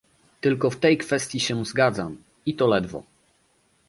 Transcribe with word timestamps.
Tylko 0.41 0.69
w 0.69 0.77
tej 0.77 0.97
kwestii 0.97 1.39
się 1.39 1.65
zgadzam, 1.65 2.17
i 2.45 2.55
to 2.55 2.67
ledwo 2.67 3.03